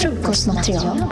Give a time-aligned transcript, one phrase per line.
[0.00, 1.04] Frukostmaterial.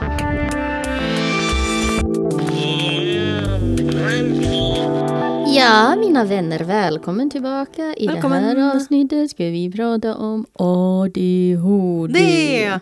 [5.57, 7.95] Ja, mina vänner, välkommen tillbaka.
[7.97, 8.43] I Välkommen.
[8.43, 12.13] det här avsnittet ska vi prata om ADHD.
[12.13, 12.81] Det!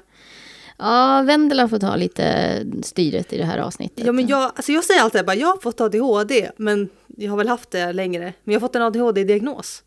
[0.80, 4.06] Ja, Vendela får ta lite styret i det här avsnittet.
[4.06, 7.36] Ja, men jag, alltså jag säger alltid bara, jag har fått ADHD, men jag har
[7.36, 8.32] väl haft det längre.
[8.44, 9.82] Men jag har fått en ADHD-diagnos.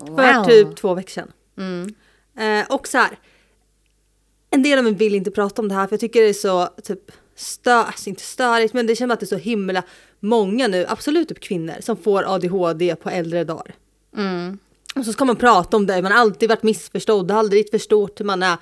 [0.00, 0.44] För Wow.
[0.44, 1.32] typ två veckor sedan.
[1.58, 1.94] Mm.
[2.38, 3.18] Eh, och så här,
[4.50, 6.32] en del av mig vill inte prata om det här för jag tycker det är
[6.32, 9.82] så typ stö, alltså inte störigt men det känns att det är så himla
[10.20, 13.74] många nu, absolut typ kvinnor, som får ADHD på äldre dagar.
[14.16, 14.58] Mm.
[14.94, 18.20] Och så ska man prata om det, man har alltid varit missförstådd, har aldrig förstått
[18.20, 18.56] hur man är.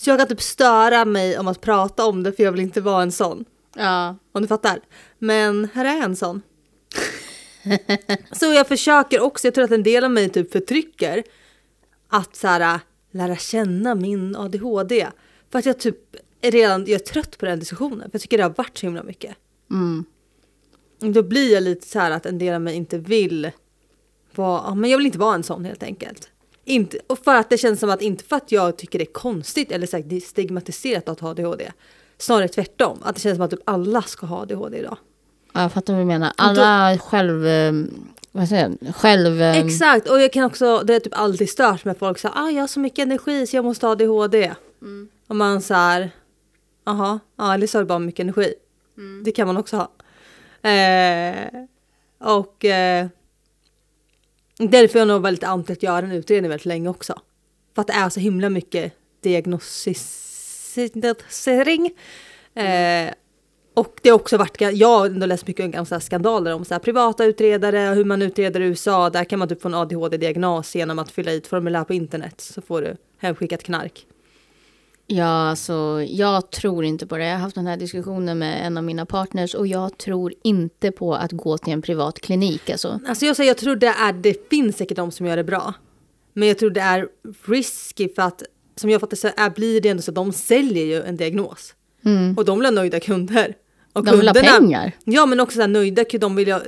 [0.00, 2.80] Så jag kan typ störa mig om att prata om det för jag vill inte
[2.80, 3.44] vara en sån.
[3.76, 4.16] Ja.
[4.32, 4.80] Om du fattar.
[5.18, 6.42] Men här är en sån.
[8.32, 11.22] så jag försöker också, jag tror att en del av mig typ förtrycker
[12.08, 15.06] att så här, lära känna min ADHD.
[15.50, 18.00] För att jag typ redan, jag är trött på den diskussionen.
[18.00, 19.36] För jag tycker det har varit så himla mycket.
[19.70, 20.04] Mm.
[20.98, 23.50] Då blir jag lite så här att en del av mig inte vill
[24.34, 26.30] vara, men jag vill inte vara en sån helt enkelt.
[26.70, 29.12] Inte, och för att det känns som att, inte för att jag tycker det är
[29.12, 31.72] konstigt eller så här, det är stigmatiserat att ha ADHD.
[32.18, 34.96] Snarare tvärtom, att det känns som att typ alla ska ha ADHD idag.
[35.52, 36.32] Ja, jag fattar vad du menar.
[36.36, 37.46] Alla själv...
[37.46, 37.72] eh,
[38.32, 38.94] Vad säger jag?
[38.94, 39.42] Själv...
[39.42, 42.50] eh, Exakt, och jag kan också, det är typ alltid stört med folk som ah,
[42.50, 44.54] jag har så mycket energi så jag måste ha ADHD.
[45.26, 46.10] Och man så här,
[46.84, 48.54] jaha, ja, eller så har du bara mycket energi.
[49.24, 49.90] Det kan man också ha.
[50.70, 51.46] Eh,
[52.18, 53.06] och eh,
[54.68, 57.20] därför är jag nog väldigt anti att göra en utredning väldigt länge också.
[57.74, 61.86] För att det är så himla mycket diagnostisering.
[62.54, 63.10] Eh,
[63.74, 66.64] och det har också varit, jag har ändå läst mycket om så här skandaler om
[66.64, 69.10] så här privata utredare och hur man utreder i USA.
[69.10, 72.40] Där kan man typ få en ADHD-diagnos genom att fylla i ett formulär på internet
[72.40, 74.06] så får du hemskickat knark.
[75.12, 77.24] Ja, alltså, jag tror inte på det.
[77.24, 80.90] Jag har haft den här diskussionen med en av mina partners och jag tror inte
[80.92, 82.70] på att gå till en privat klinik.
[82.70, 83.00] Alltså.
[83.06, 85.74] Alltså jag säger, jag tror det är, det finns säkert de som gör det bra.
[86.32, 87.08] Men jag tror det är
[87.44, 88.42] risky för att
[88.76, 91.74] som jag fattar så är, blir det ändå så att de säljer ju en diagnos.
[92.36, 93.54] Och de vill ha nöjda kunder.
[93.92, 94.12] Och Mm.
[94.12, 94.92] De vill ha pengar.
[95.04, 96.58] Ja men också så här, nöjda kunder, de vill ju,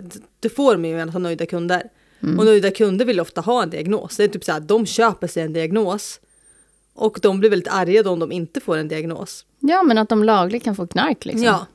[0.40, 1.82] det får de ju att ha nöjda kunder.
[2.22, 2.38] Mm.
[2.38, 4.16] Och nöjda kunder vill ofta ha en diagnos.
[4.16, 6.20] Det är typ så här, de köper sig en diagnos.
[6.94, 9.46] Och de blir väldigt arga då om de inte får en diagnos.
[9.58, 11.44] Ja, men att de lagligt kan få knark liksom.
[11.44, 11.66] Ja,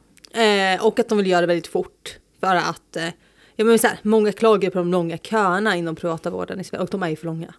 [0.41, 2.17] eh, och att de vill göra det väldigt fort.
[2.39, 3.09] För att, eh,
[3.55, 6.83] ja men så här, många klagar på de långa köerna inom privata vården i Sverige
[6.83, 7.53] och de är ju för långa.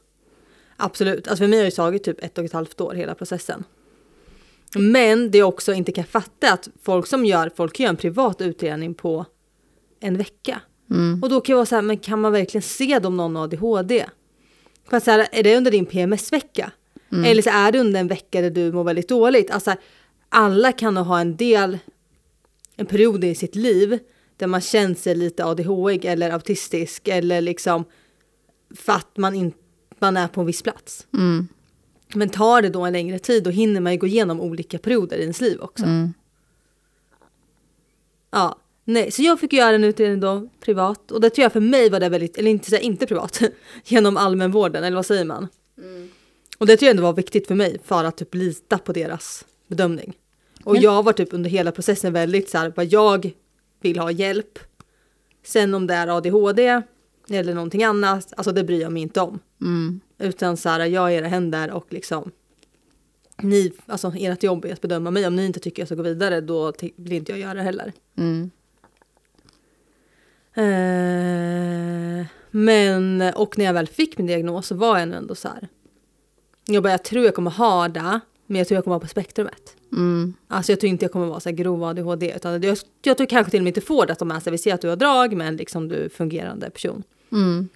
[0.77, 3.65] Absolut, alltså för mig har det tagit typ ett och ett halvt år hela processen.
[4.75, 8.41] Men det jag också inte kan fatta att folk som gör, folk gör en privat
[8.41, 9.25] utredning på
[10.01, 10.61] en vecka.
[10.91, 11.23] Mm.
[11.23, 13.45] Och då kan jag vara så här, men kan man verkligen se om någon har
[13.45, 14.07] ADHD?
[14.91, 16.73] För så här, är det under din PMS-vecka?
[17.11, 19.51] Eller så är det under en vecka där du mår väldigt dåligt?
[19.51, 19.75] Alltså,
[20.29, 21.79] alla kan nog ha en del,
[22.77, 23.99] en period i sitt liv
[24.37, 27.85] där man känner sig lite ADHD eller autistisk eller liksom
[28.75, 29.53] för att man, in,
[29.99, 31.07] man är på en viss plats.
[31.15, 31.49] Mm.
[32.15, 35.17] Men tar det då en längre tid då hinner man ju gå igenom olika perioder
[35.17, 35.85] i ens liv också.
[35.85, 36.15] Mm.
[38.31, 41.61] Ja, nej, så jag fick göra en utredning då privat och det tror jag för
[41.61, 43.43] mig var det väldigt, eller inte, inte privat,
[43.85, 45.49] genom allmänvården eller vad säger man?
[46.59, 49.45] Och det tror jag ändå var viktigt för mig för att typ lita på deras
[49.69, 50.17] bedömning.
[50.65, 53.33] Och Men- jag var typ under hela processen väldigt så här, vad jag
[53.81, 54.59] vill ha hjälp.
[55.45, 56.83] Sen om det är ADHD
[57.31, 59.39] eller någonting annat, alltså det bryr jag mig inte om.
[59.61, 60.01] Mm.
[60.19, 62.31] Utan så här, jag är era händer och liksom
[63.43, 65.27] ni, alltså ert jobb är att bedöma mig.
[65.27, 67.93] Om ni inte tycker jag ska gå vidare då vill inte jag göra det heller.
[68.17, 68.51] Mm.
[70.55, 75.69] Eh, men, och när jag väl fick min diagnos så var jag ändå så här.
[76.71, 79.09] Jag bara, jag tror jag kommer ha det, men jag tror jag kommer vara på
[79.09, 79.77] spektrumet.
[79.93, 80.35] Mm.
[80.49, 83.27] Alltså jag tror inte jag kommer vara så här grov ADHD, utan jag, jag tror
[83.27, 84.81] kanske till och med inte får det att de är så här, vi ser att
[84.81, 87.03] du har drag, men liksom du är fungerande person.
[87.33, 87.69] Mm.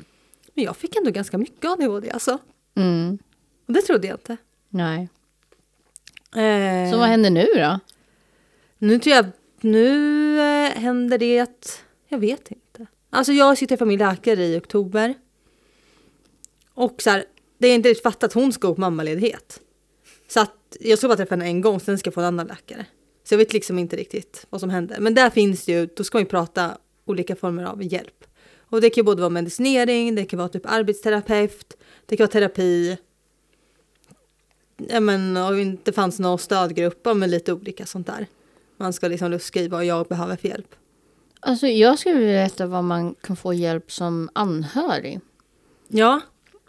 [0.55, 2.39] Men jag fick ändå ganska mycket ADHD alltså.
[2.75, 3.19] Mm.
[3.67, 4.37] Och det trodde jag inte.
[4.69, 5.09] Nej.
[6.35, 7.81] Eh, Så vad händer nu då?
[8.79, 9.27] Nu tror jag,
[9.61, 12.87] nu eh, händer det att, jag vet inte.
[13.11, 15.15] Alltså jag ska träffa min läkare i oktober.
[16.75, 17.25] Och så här,
[17.63, 19.61] det är inte riktigt fattat att hon ska gå på mammaledighet.
[20.29, 22.47] Så att jag ska bara träffa henne en gång, sen ska jag få en annan
[22.47, 22.87] läkare.
[23.25, 24.97] Så jag vet liksom inte riktigt vad som händer.
[25.01, 28.25] Men där finns det ju, då ska man ju prata olika former av hjälp.
[28.59, 31.77] Och det kan ju både vara medicinering, det kan vara typ arbetsterapeut,
[32.07, 32.99] det kan vara terapi.
[34.77, 38.27] Ja men om det inte fanns någon stödgrupp, ja, men lite olika sånt där.
[38.77, 40.75] Man ska liksom luska i vad jag behöver för hjälp.
[41.41, 45.21] Alltså jag skulle vilja veta vad man kan få hjälp som anhörig.
[45.89, 46.21] Ja.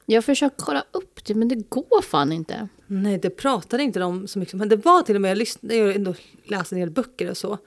[0.06, 2.68] Jag har försökt kolla upp det men det går fan inte.
[2.88, 4.60] Nej, det pratade inte de så mycket om.
[4.60, 6.14] Men det var till och med, jag, lyssnade, jag har ändå
[6.44, 7.58] läst en del böcker och så.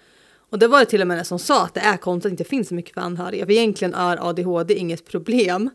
[0.50, 2.30] Och det var det till och med en som sa att det är konstigt att
[2.38, 3.46] det inte finns så mycket för anhöriga.
[3.46, 5.70] För egentligen är ADHD inget problem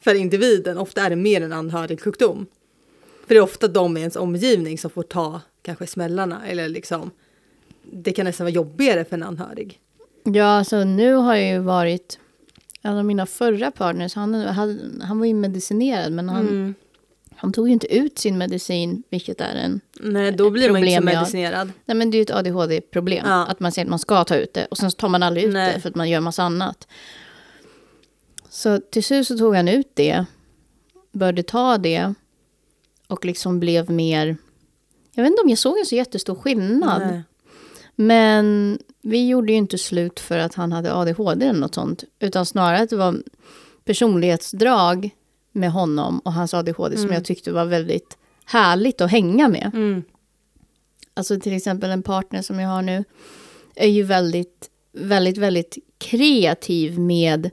[0.00, 0.78] för individen.
[0.78, 2.46] Ofta är det mer en anhörigsjukdom.
[3.26, 6.46] För det är ofta de i ens omgivning som får ta kanske smällarna.
[6.46, 7.10] Eller liksom,
[7.82, 9.80] det kan nästan vara jobbigare för en anhörig.
[10.24, 12.18] Ja, alltså nu har jag ju varit...
[12.82, 16.74] En av mina förra partners, han, han, han var ju medicinerad men han, Mm.
[17.36, 19.80] han tog ju inte ut sin medicin, vilket är en...
[20.00, 21.72] Nej, då blir man inte så medicinerad.
[21.84, 23.24] Nej men det är ju ett ADHD-problem.
[23.28, 23.46] Ja.
[23.46, 25.52] Att man säger att man ska ta ut det och sen tar man aldrig ut
[25.52, 25.74] Nej.
[25.74, 26.88] det för att man gör massa annat.
[28.48, 30.24] Så till slut så tog han ut det,
[31.12, 32.14] började ta det
[33.06, 34.36] och liksom blev mer...
[35.14, 37.02] Jag vet inte om jag såg en så jättestor skillnad.
[37.06, 37.22] Nej.
[38.00, 42.04] Men vi gjorde ju inte slut för att han hade ADHD eller något sånt.
[42.18, 43.22] Utan snarare att det var
[43.84, 45.10] personlighetsdrag
[45.52, 49.70] med honom och hans ADHD som jag tyckte var väldigt härligt att hänga med.
[49.74, 50.02] Mm.
[51.14, 53.04] Alltså till exempel en partner som jag har nu
[53.74, 57.50] är ju väldigt, väldigt, väldigt kreativ med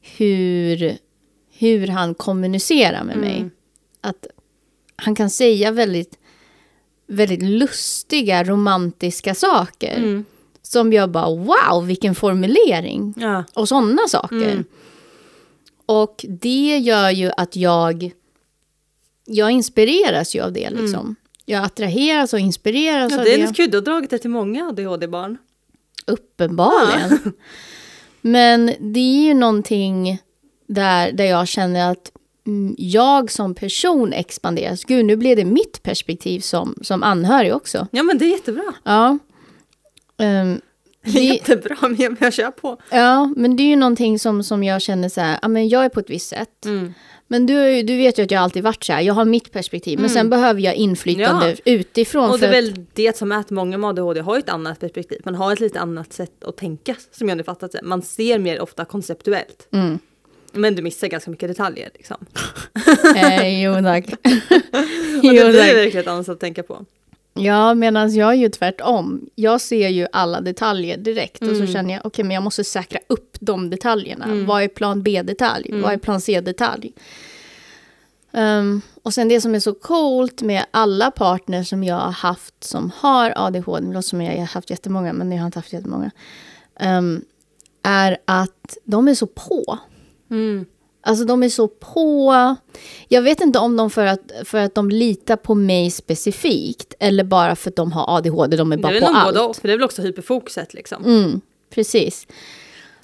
[0.00, 0.96] hur,
[1.52, 3.36] hur han kommunicerar med mig.
[3.36, 3.50] Mm.
[4.00, 4.26] Att
[4.96, 6.18] han kan säga väldigt,
[7.06, 9.96] väldigt lustiga, romantiska saker.
[9.96, 10.24] Mm.
[10.62, 13.14] Som jag bara, wow, vilken formulering.
[13.16, 13.44] Ja.
[13.54, 14.36] Och sådana saker.
[14.50, 14.64] Mm.
[15.86, 18.10] Och det gör ju att jag,
[19.24, 21.16] jag inspireras ju av det liksom.
[21.44, 23.14] Jag attraheras och inspireras Mm.
[23.14, 23.42] Ja, av det är det.
[23.42, 25.38] lite kul, du har dragit det till många ADHD-barn.
[26.06, 27.32] Uppenbarligen.
[28.20, 30.18] Men det är ju någonting
[30.66, 32.25] där, där jag känner att mm,
[32.78, 34.84] jag som person expanderas.
[34.84, 37.86] Gud, nu blev det mitt perspektiv som, som anhörig också.
[37.90, 38.74] Ja men det är jättebra.
[38.84, 39.18] Ja.
[40.18, 40.60] Ehm,
[41.04, 42.76] det, Jättebra, men jag, jag kör på.
[42.90, 45.84] ja, men det är ju någonting som, som jag känner så här, ja, men jag
[45.84, 46.64] är på ett visst sätt.
[46.64, 46.94] Mm.
[47.28, 50.00] Men du, du vet ju att jag alltid varit så här, jag har mitt perspektiv,
[50.00, 51.72] men sen behöver jag inflytande Ja.
[51.72, 52.30] utifrån.
[52.30, 55.20] Och det är väl det som är att många med ADHD har ett annat perspektiv.
[55.24, 57.80] Man har ett lite annat sätt att tänka som jag nu fattat det.
[57.82, 59.68] Man ser mer ofta konceptuellt.
[59.72, 59.98] Mm.
[60.56, 62.16] Men du missar ganska mycket detaljer liksom.
[63.16, 64.04] Eh, jo tack.
[64.14, 64.14] Och
[65.22, 65.74] jo, det blir tack.
[65.74, 66.84] verkligen annat att tänka på.
[67.34, 69.30] Ja, medan jag är ju tvärtom.
[69.34, 71.66] Jag ser ju alla detaljer direkt och Mm.
[71.66, 74.26] så känner jag, okej, men jag måste säkra upp de detaljerna.
[74.46, 75.68] Vad är plan B-detalj?
[75.68, 75.82] Mm.
[75.82, 76.92] Vad är plan C-detalj?
[78.32, 82.64] Ehm, och sen det som är så coolt med alla partners som jag har haft
[82.64, 85.72] som har ADHD, det låter som jag har haft jättemånga, men jag har inte haft
[85.72, 86.10] jättemånga,
[86.80, 87.24] um,
[87.82, 89.78] är att de är så på.
[90.30, 90.66] Mm.
[91.02, 92.56] Alltså de är så på.
[93.08, 97.24] Jag vet inte om de för att, för att de litar på mig specifikt eller
[97.24, 99.34] bara för att de har ADHD, de är Det är bara på allt.
[99.34, 101.04] både för det är väl också hyperfokuset liksom.
[101.04, 101.40] Mm,
[101.70, 102.26] precis.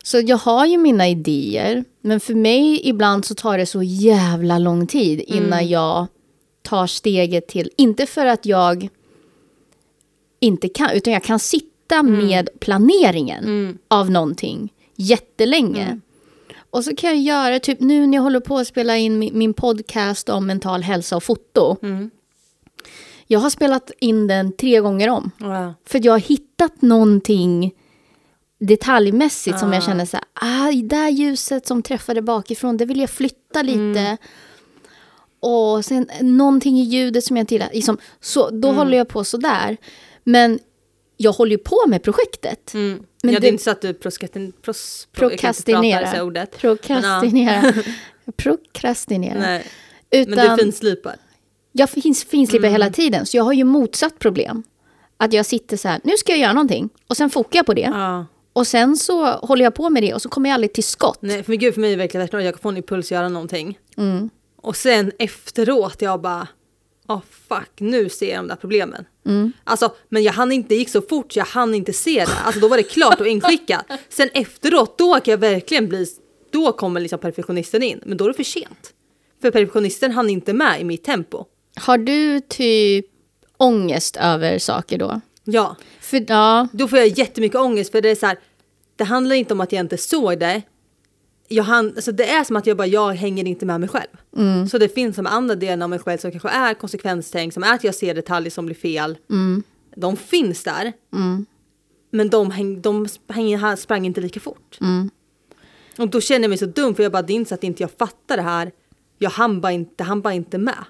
[0.05, 4.59] Så jag har ju mina idéer, men för mig ibland så tar det så jävla
[4.59, 6.07] lång tid innan jag
[6.63, 8.89] tar steget till, inte för att jag
[10.41, 16.01] inte kan, utan jag kan sitta med planeringen av någonting jättelänge.
[16.73, 19.39] Och så kan jag göra, typ nu när jag håller på att spela in min,
[19.39, 21.77] min podcast om mental hälsa och foto.
[23.27, 25.31] Jag har spelat in den tre gånger om.
[25.39, 25.75] Ja.
[25.87, 27.73] För jag har hittat någonting
[28.61, 33.01] detaljmässigt som jag känner så här, ah, det där ljuset som träffade bakifrån, det vill
[33.01, 34.17] jag flytta lite.
[35.41, 37.71] Och sen någonting i ljudet som jag inte gillar.
[37.73, 39.77] Liksom, så, då håller jag på sådär.
[40.25, 40.59] Men
[41.17, 42.75] jag håller ju på med projektet.
[42.75, 43.03] Mm.
[43.23, 46.13] Men ja, det är inte så att du prosketin, pros, Prokrastinera.
[46.13, 46.59] det ordet.
[46.59, 47.73] Prokrastinera.
[48.37, 49.39] Prokrastinera.
[49.39, 49.67] Nej,
[50.11, 51.17] Utan, men du finslipar.
[51.73, 54.63] Jag finns, finslipar hela tiden, så jag har ju motsatt problem.
[55.17, 56.89] Att jag sitter så här, nu ska jag göra någonting.
[57.07, 57.91] Och sen fokar jag på det.
[57.93, 58.27] Ja.
[58.53, 61.19] Och sen så håller jag på med det och så kommer jag aldrig till skott.
[61.21, 62.45] Nej, för, gud, för mig är det verkligen tvärtom.
[62.45, 63.79] Jag får en impuls att göra någonting.
[63.97, 64.31] Mm.
[64.57, 66.49] Och sen efteråt jag bara,
[67.09, 69.05] oh fuck, nu ser jag de där problemen.
[69.27, 69.53] Mm.
[69.65, 72.39] Alltså, men jag hann inte, det gick så fort så jag hann inte se det.
[72.45, 73.87] Alltså då var det klart och inskickat.
[74.09, 76.07] Sen efteråt, då kan jag verkligen bli,
[76.53, 78.01] då kommer liksom perfektionisten in.
[78.05, 78.93] Men då är det för sent.
[79.41, 81.45] För perfektionisten hann inte med i mitt tempo.
[81.77, 83.07] Har du typ
[83.57, 85.21] ångest över saker då?
[85.45, 88.39] Ja, För, ja, då får jag jättemycket ångest för det är så här,
[88.97, 90.63] det handlar inte om att jag inte såg det.
[91.49, 94.09] Jag hann, alltså det är som att jag bara, jag hänger inte med mig själv.
[94.37, 94.69] Mm.
[94.69, 97.75] Så det finns som andra delar av mig själv som kanske är konsekvenstänk, som är
[97.75, 99.19] att jag ser detaljer som blir fel.
[99.31, 99.63] Mm.
[99.97, 100.93] De finns där.
[102.11, 104.79] Men de, häng, de sprang, sprang inte lika fort.
[104.81, 105.11] Mm.
[105.99, 107.65] Och då känner jag mig så dum för jag bara, det är inte så att
[107.65, 108.73] inte jag fattar det här.
[109.19, 110.85] Jag hann bara inte, han bara inte med.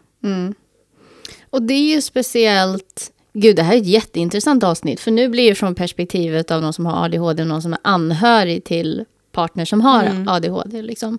[1.50, 5.00] Och det är ju speciellt Gud, det här är ett jätteintressant avsnitt.
[5.00, 7.80] För nu blir det från perspektivet av någon som har ADHD och någon som är
[7.84, 10.28] anhörig till partner som har Mm.
[10.28, 10.82] ADHD.
[10.82, 11.18] Liksom.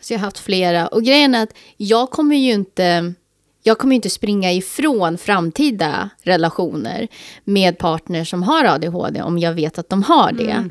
[0.00, 0.86] Så jag har haft flera.
[0.86, 3.14] Och grejen är att jag kommer ju inte...
[3.62, 7.08] Jag kommer inte springa ifrån framtida relationer
[7.44, 10.50] med partner som har ADHD om jag vet att de har det.
[10.50, 10.70] Mm.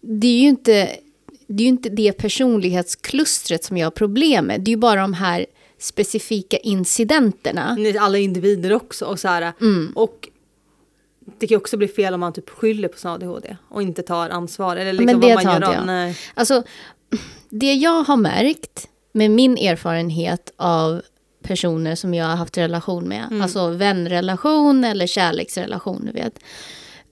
[0.00, 0.90] Det är ju inte
[1.46, 4.60] det, är inte det personlighetsklustret som jag har problem med.
[4.60, 5.46] Det är ju bara de här
[5.78, 7.76] specifika incidenterna.
[8.00, 9.04] Alla individer också.
[9.04, 9.92] Och, så här, Mm.
[9.96, 10.28] och
[11.38, 14.30] det kan också bli fel om man typ skyller på sin ADHD och inte tar
[14.30, 14.76] ansvar.
[14.76, 16.14] Eller liksom Men vad det man tar gör av- jag.
[16.34, 16.62] Alltså,
[17.50, 21.02] det jag har märkt med min erfarenhet av
[21.42, 23.42] personer som jag har haft relation med, Mm.
[23.42, 26.38] alltså vänrelation eller kärleksrelation, du vet.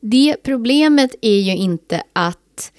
[0.00, 2.72] Det problemet är ju inte att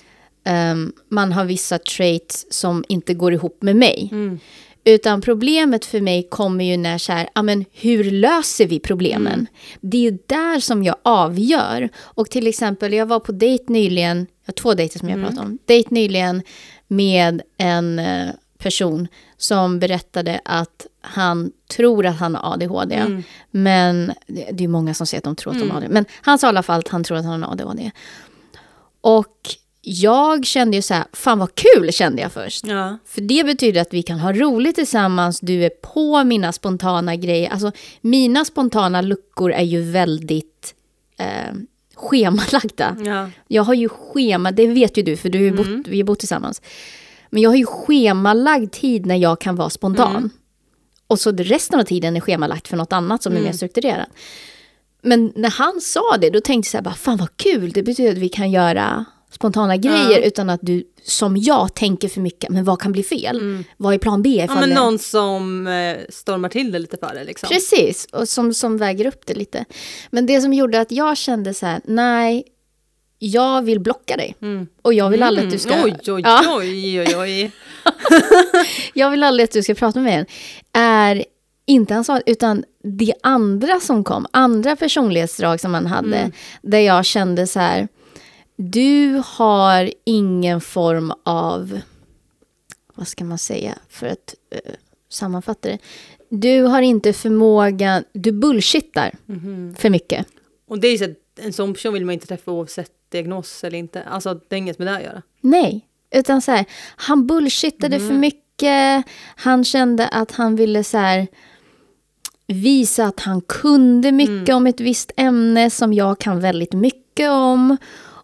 [0.46, 4.10] ehm, man har vissa traits som inte går ihop med mig.
[4.12, 4.39] Mm.
[4.88, 9.34] Utan problemet för mig kommer ju när så här, ja men hur löser vi problemen?
[9.34, 9.48] Mm.
[9.82, 11.89] Det är ju där som jag avgör.
[11.98, 15.29] Och till exempel, jag var på dejt nyligen, jag har två dejter som jag Mm.
[15.29, 15.58] pratat om.
[15.65, 16.41] Dejt nyligen
[16.88, 18.27] med en eh,
[18.58, 22.96] person som berättade att han tror att han har ADHD.
[22.96, 23.24] Mm.
[23.51, 25.89] Men det är många som säger att de tror att de har det.
[25.89, 27.91] Men han sa i alla fall att han tror att han har ADHD.
[29.01, 29.38] Och
[29.89, 32.67] jag kände ju så här, fan vad kul kände jag först.
[32.67, 32.98] Ja.
[33.06, 37.50] För det betyder att vi kan ha roligt tillsammans, du är på mina spontana grejer.
[37.50, 40.75] Alltså mina spontana luckor är ju väldigt
[41.20, 41.56] eh,
[41.96, 42.98] schemalagda.
[43.06, 43.29] Ja.
[43.48, 46.20] Jag har ju schema, det vet ju du för du ju bott, vi har bott
[46.20, 46.62] tillsammans.
[47.29, 50.29] Men jag har ju schemalagd tid när jag kan vara spontan.
[51.08, 54.10] Och så resten av tiden är schemalagt för något annat som är mer strukturerat.
[55.01, 57.84] Men när han sa det, då tänkte jag så här, bara, fan vad kul, det
[57.84, 62.50] betyder att vi kan göra spontana grejer utan att du, som jag, tänker för mycket.
[62.50, 63.63] Men vad kan bli fel?
[63.77, 64.46] Vad är plan B?
[64.50, 67.50] ja, men det- någon som eh, stormar till det lite för det liksom.
[67.50, 69.65] Precis, och som, som väger upp det lite.
[70.10, 72.43] Men det som gjorde att jag kände så här, nej,
[73.19, 74.36] jag vill blocka dig.
[74.81, 75.74] Och jag vill aldrig att du ska...
[75.74, 75.86] Mm.
[75.86, 77.51] Oj, oj, Ja, oj, oj, oj.
[78.93, 80.25] jag vill aldrig att du ska prata med mig igen.
[80.74, 81.25] Är
[81.65, 86.31] inte hans val, utan det andra som kom, andra personlighetsdrag som man hade, Mm.
[86.62, 87.88] där jag kände så här,
[88.57, 91.79] du har ingen form av,
[92.95, 94.73] vad ska man säga, för att eh,
[95.09, 95.77] sammanfatta det.
[96.29, 99.75] Du har inte förmågan, du bullshittar Mhm.
[99.79, 100.27] för mycket.
[100.67, 103.63] Och det är ju så att en sån person vill man inte träffa oavsett diagnos
[103.63, 104.03] eller inte.
[104.03, 105.21] Alltså det är inget med det att göra.
[105.41, 109.05] Nej, utan så här, han bullshittade för mycket.
[109.35, 111.27] Han kände att han ville så här
[112.47, 117.77] visa att han kunde mycket om ett visst ämne som jag kan väldigt mycket om.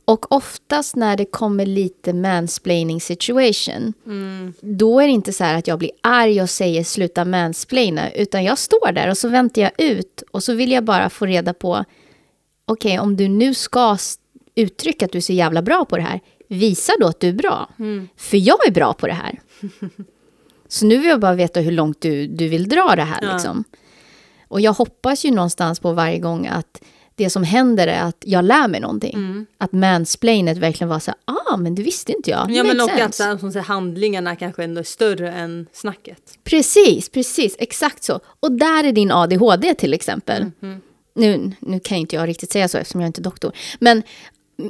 [0.06, 3.94] Och oftast när det kommer lite mansplaining situation,
[4.62, 8.44] då är det inte så här att jag blir arg och säger sluta mansplaina, utan
[8.44, 11.54] jag står där och så väntar jag ut och så vill jag bara få reda
[11.54, 11.86] på,
[12.66, 13.98] okej, om du nu ska
[14.56, 17.34] uttrycka att du är så jävla bra på det här, visa då att du är
[17.34, 17.70] bra.
[18.18, 19.40] För jag är bra på det här.
[20.68, 23.20] så nu vill jag bara veta hur långt du, du vill dra det här.
[23.22, 23.34] Ja.
[23.34, 23.64] Liksom.
[24.48, 26.82] Och jag hoppas ju någonstans på varje gång att
[27.16, 29.46] det som händer är att jag lär mig någonting.
[29.58, 32.52] Att mansplainet verkligen var så här, ah, men det visste inte jag.
[32.52, 35.68] Ja men och att sense." så här, som säger, handlingarna kanske ändå är större än
[35.74, 36.40] snacket.
[36.44, 38.20] Precis, precis, exakt så.
[38.40, 40.52] Och där är din ADHD till exempel.
[41.16, 43.52] Nu, nu kan inte jag riktigt säga så eftersom jag inte är doktor.
[43.80, 44.04] Men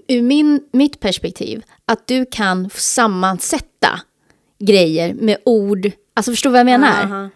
[0.07, 3.99] ur min, mitt perspektiv, att du kan sammansätta
[4.59, 5.91] grejer med ord.
[6.13, 7.03] Alltså förstår du vad jag menar?
[7.03, 7.29] Aha.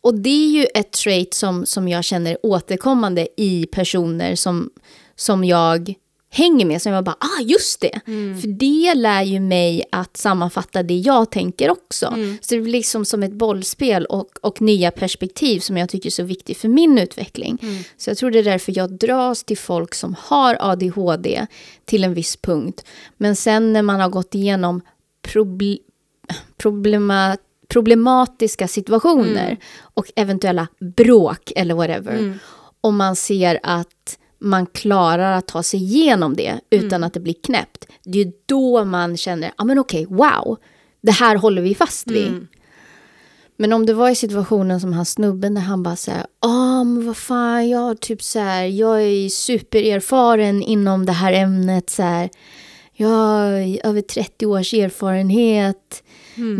[0.00, 4.70] Och det är ju ett trait som, som jag känner återkommande i personer som,
[5.16, 5.94] som jag
[6.32, 6.82] hänger med.
[6.82, 8.00] Som jag bara, ah just det.
[8.40, 12.14] För det lär ju mig att sammanfatta det jag tänker också.
[12.40, 16.10] Så det blir liksom som ett bollspel och, och nya perspektiv som jag tycker är
[16.10, 17.58] så viktigt för min utveckling.
[17.96, 21.46] Så jag tror det är därför jag dras till folk som har ADHD
[21.84, 22.84] till en viss punkt.
[23.16, 24.80] Men sen när man har gått igenom
[25.22, 25.76] proble
[26.56, 27.36] problema
[27.70, 32.38] problematiska situationer och eventuella bråk eller whatever.
[32.80, 37.34] Och man ser att man klarar att ta sig igenom det utan att det blir
[37.44, 37.86] knäppt.
[38.04, 40.58] Det är då man känner, ja ah, men okej, wow,
[41.00, 42.46] det här håller vi fast vid.
[43.56, 47.06] Men om det var i situationen som han snubben där han bara säger, ja men
[47.06, 52.30] vad fan, jag typ så här, jag är supererfaren inom det här ämnet så här.
[53.00, 56.02] Jag har över 30 års erfarenhet.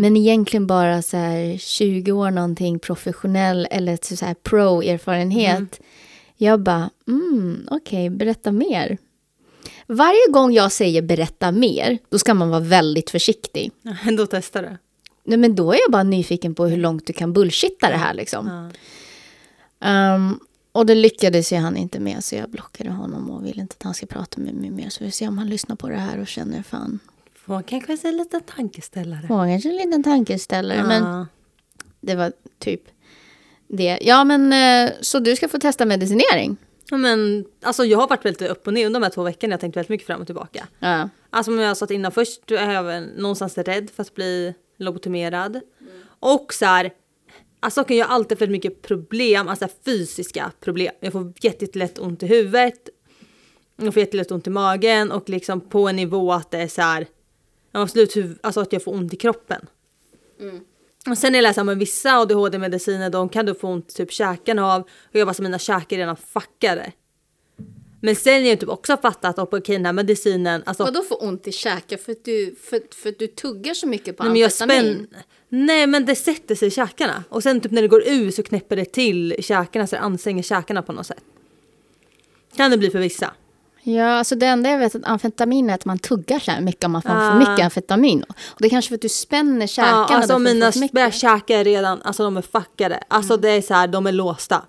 [0.01, 5.81] Men egentligen bara så här 20 år någonting professionell eller så här pro-erfarenhet.
[6.37, 8.99] Jag bara, mm, okej, berätta mer.
[9.87, 13.71] Varje gång jag säger berätta mer, då ska man vara väldigt försiktig.
[14.07, 14.79] Ändå testar det.
[15.25, 18.15] Nej, men då är jag bara nyfiken på hur långt du kan bullshitta det här
[18.15, 18.71] liksom.
[19.81, 19.89] Ja.
[19.89, 20.41] Ehm,
[20.73, 23.83] Och det lyckades ju han inte med så jag blockade honom och vill inte att
[23.83, 24.89] han ska prata med mig mer.
[24.89, 26.99] Så vi får se om han lyssnar på det här och känner fan.
[27.35, 29.27] Får kanske se lite tankeställare.
[29.29, 30.79] Får kanske en liten tankeställare.
[30.79, 30.87] Ja.
[30.87, 31.27] Men
[32.01, 32.83] det var typ
[33.69, 33.99] det.
[34.03, 36.57] Ja men eh, så du ska få testa medicinering.
[36.91, 39.53] Ja, men alltså jag har varit väldigt upp och ner under de här två veckorna.
[39.53, 40.67] Jag tänkt väldigt mycket fram och tillbaka.
[40.79, 41.09] Ja.
[41.31, 45.61] Alltså som jag sa innan, först är jag väl någonstans rädd för att bli lobotomerad.
[46.21, 46.93] Och så här,
[47.61, 50.93] alltså jag har alltid fått mycket problem, alltså fysiska problem.
[51.01, 52.89] Jag får jättelätt ont i huvudet.
[53.77, 56.83] Jag får jättelätt ont i magen och liksom på en nivå att det är så
[56.83, 57.07] här,
[57.73, 59.67] har huvud, alltså att jag får ont i kroppen.
[61.11, 64.75] Och sen är jag läser med vissa ADHD-mediciner, de kan du få ont typ käkarna
[64.75, 64.81] av.
[64.83, 66.93] Och jag bara så mina käkar är redan fuckade.
[68.03, 71.15] Men sen är jag typ också fattat att okej den här medicinen, alltså Vadå få
[71.15, 74.33] ont i käken för att du, för, för att du tuggar så mycket på Nej
[74.33, 75.07] men jag amfetamin?
[75.11, 75.23] spänn...
[75.53, 77.25] Nej men det sätter sig i käkarna.
[77.29, 80.43] Och sen typ när det går ur så knäpper det till käkarna så det anstränger
[80.43, 81.25] käkarna på något sätt.
[82.57, 83.31] Kan det bli för vissa.
[83.83, 86.85] Ja, alltså det enda jag vet att amfetamin är att man tuggar så här mycket
[86.85, 87.31] om man får Ah.
[87.31, 88.23] för mycket amfetamin.
[88.29, 90.07] Och det är kanske för att du spänner käkarna.
[90.11, 93.03] Ja, alltså mina bärkäkar är redan, alltså de är fuckade.
[93.09, 93.41] Alltså Mm.
[93.43, 94.63] det är så här, de är låsta.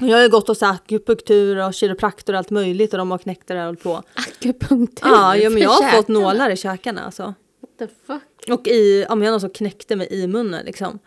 [0.00, 3.18] Jag har ju gått och sagt akupunktur och kiropraktor och allt möjligt och de har
[3.18, 4.02] knäckt det där och hållit på.
[4.14, 7.34] Akupunktur Ja, ja men jag har fått nålar i käkarna alltså.
[7.80, 8.58] The fuck?
[8.58, 10.98] Och i, ja men jag någon som knäckte mig i munnen liksom.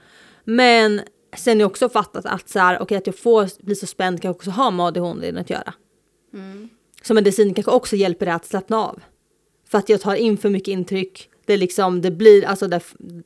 [0.44, 1.02] Men
[1.38, 4.22] sen har jag också fattat att så här, okej att jag får bli så spänd
[4.22, 5.74] kan också ha med ADHD att göra.
[7.02, 9.02] Så medicin kanske också hjälper det att slappna av.
[9.68, 11.30] För att jag tar in för mycket intryck.
[11.46, 12.82] Det liksom, det blir, alltså det,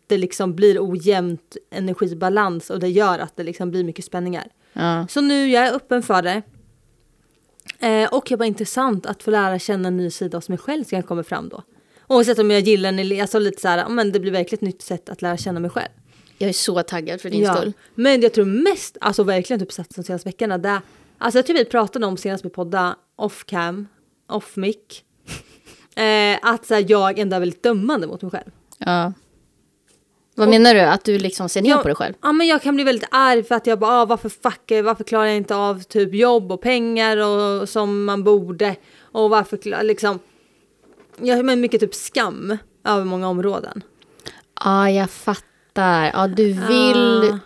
[0.07, 4.47] det liksom blir ojämnt energibalans och det gör att det liksom blir mycket spänningar.
[4.73, 5.07] Ja.
[5.09, 6.41] Så nu jag är öppen för det.
[7.79, 10.83] Eh, och jag var intressant att få lära känna en ny sida hos mig själv
[10.83, 11.63] som kommer fram då.
[12.07, 14.67] Oavsett om jag gillar en elev, alltså lite så här, ja, men det blir verkligen
[14.67, 15.89] ett nytt sätt att lära känna mig själv.
[16.37, 17.73] Jag är så taggad för din skull.
[17.95, 20.81] Men jag tror mest, alltså verkligen typ sett de senaste veckorna, där,
[21.17, 23.87] alltså jag tror vi pratade om senast vi podda off cam,
[24.27, 24.75] off mic.
[25.95, 28.51] Eh, att så här, jag ändå är väldigt dömande mot mig själv.
[28.77, 29.13] Ja.
[30.35, 30.81] Vad menar du?
[30.81, 32.13] Att du liksom ser ner på dig själv?
[32.21, 35.03] Ja men jag kan bli väldigt arg för att jag bara, ah, varför fuckar varför
[35.03, 38.75] klarar jag inte av typ jobb och pengar och som man borde?
[38.99, 40.19] Och varför liksom,
[41.21, 43.81] jag har mycket typ skam över många områden.
[44.63, 46.11] Ja, jag fattar.
[46.13, 47.39] Ja, du vill, Ah.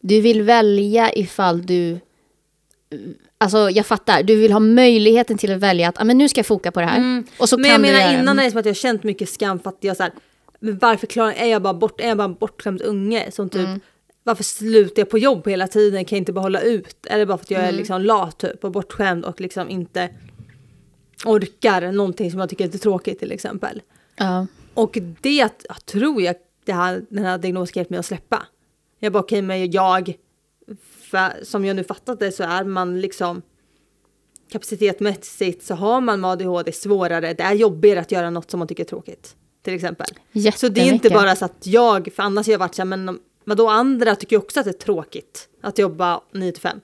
[0.00, 2.00] du vill välja ifall du...
[3.38, 4.22] Alltså, jag fattar.
[4.22, 6.80] Du vill ha möjligheten till att välja att ah, men nu ska jag foka på
[6.80, 7.22] det här.
[7.38, 7.62] Och så Mm.
[7.62, 8.22] men kan jag du menar göra.
[8.22, 10.12] innan är det som att jag har känt mycket skam för att jag så här,
[10.60, 13.68] men varför klarar är jag bara bort, är jag bara en bortskämd unge som typ
[14.26, 17.06] varför slutar jag på jobb hela tiden, kan jag inte bara hålla ut?
[17.10, 20.08] Är det bara för att jag är liksom lat typ och bortskämd och liksom inte
[21.24, 23.82] orkar någonting som jag tycker är lite tråkigt till exempel.
[24.16, 24.46] Ja.
[24.74, 25.50] Och det jag
[25.86, 28.46] tror jag det här, den här diagnosen hjälpt mig att släppa.
[28.98, 30.14] Jag bara okej men jag,
[31.10, 33.42] för, som jag nu fattat det så är man liksom
[34.52, 38.68] kapacitetmässigt så har man med ADHD svårare, det är jobbigare att göra något som man
[38.68, 39.36] tycker är tråkigt.
[39.62, 40.06] Till exempel.
[40.54, 42.86] Så det är inte bara så att jag, för annars har jag varit så här,
[42.96, 46.80] men vadå andra tycker också att det är tråkigt att jobba 9 till 5.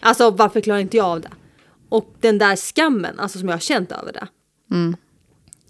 [0.00, 1.30] Alltså varför klarar inte jag av det?
[1.94, 4.28] Och den där skammen, alltså som jag har känt över det.
[4.70, 4.96] Mm.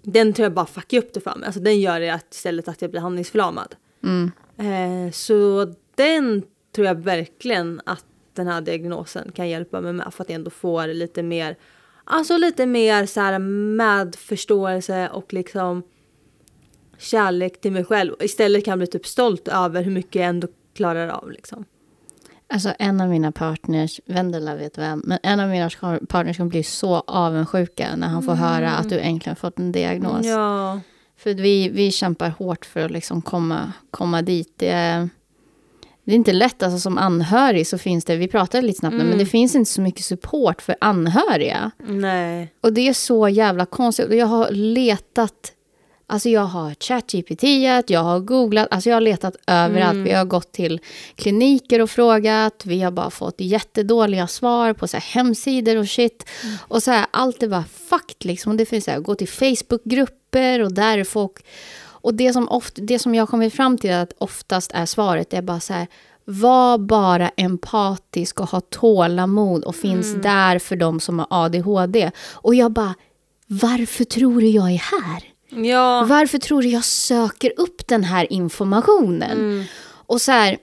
[0.01, 1.45] Den tror jag bara fuckar upp det för mig.
[1.45, 3.75] Alltså den gör det att istället att jag blir handlingsförlamad.
[4.03, 4.31] Mm.
[4.57, 6.43] Eh, så den
[6.75, 10.13] tror jag verkligen att den här diagnosen kan hjälpa mig med.
[10.13, 11.57] För att jag ändå får lite mer,
[12.03, 15.83] alltså lite mer så här medförståelse och liksom
[16.97, 18.13] kärlek till mig själv.
[18.19, 21.65] Istället kan jag bli typ stolt över hur mycket jag ändå klarar av liksom.
[22.47, 25.69] Alltså en av mina partners, Vendela vet vem, men en av mina
[26.09, 30.25] partners kommer bli så avundsjuka när han får höra att du äntligen fått en diagnos.
[30.25, 30.79] Ja.
[31.17, 34.53] För vi, vi kämpar hårt för att liksom komma, komma dit.
[34.55, 35.09] Det är,
[36.03, 39.03] det är inte lätt, alltså som anhörig så finns det, vi pratade lite snabbt nu,
[39.03, 41.71] men det finns inte så mycket support för anhöriga.
[41.77, 42.53] Nej.
[42.61, 44.13] Och det är så jävla konstigt.
[44.13, 45.51] Jag har letat,
[46.07, 47.43] alltså jag har ChatGPT,
[47.89, 49.97] jag har googlat, alltså jag har letat överallt.
[49.97, 50.79] Vi har gått till
[51.15, 56.25] kliniker och frågat, vi har bara fått jättedåliga svar på så hemsidor och shit.
[56.67, 58.57] Och så här, allt är bara fucked liksom.
[58.57, 61.45] Det finns så här, gå till Facebookgrupper och där är folk...
[62.05, 65.41] Och det som, ofta, det som jag kommit fram till att oftast är svaret är
[65.41, 65.87] bara så här,
[66.25, 72.11] var bara empatisk och ha tålamod och finns där för de som har ADHD.
[72.33, 72.93] Och jag bara,
[73.47, 75.34] varför tror du jag är här?
[75.55, 76.05] Ja.
[76.09, 79.65] Varför tror du jag söker upp den här informationen?
[79.87, 80.57] Och så här,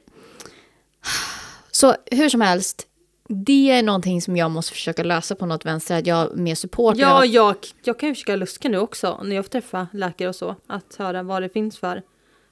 [1.70, 2.86] så hur som helst,
[3.28, 6.96] det är någonting som jag måste försöka lösa på något vänster, att jag med support.
[6.96, 10.36] Ja, jag, jag, kan ju försöka luska nu också när jag får träffa läkare och
[10.36, 10.56] så.
[10.66, 12.02] Att höra vad det finns för.